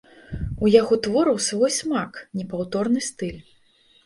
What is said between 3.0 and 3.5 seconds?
стыль.